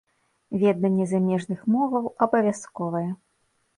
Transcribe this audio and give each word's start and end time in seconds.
Веданне 0.61 1.05
замежных 1.11 1.59
моваў 1.75 2.05
абавязковае. 2.27 3.07